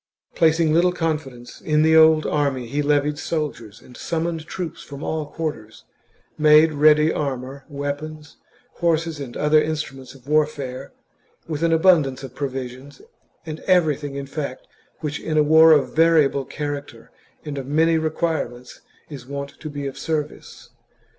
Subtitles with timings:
[0.33, 5.27] Placing little confidence in the old army, he levied soldiers and summoned troops from all
[5.27, 5.83] quarters;
[6.39, 8.37] made ready armour, weapons,
[8.77, 10.91] horses, and the other instruments of warfare,
[11.47, 13.03] with an abun dance of provisions,
[13.45, 14.65] and everything in fact
[15.01, 17.11] which in a war of variable character
[17.45, 20.69] and of many requirements, is wont to be of service.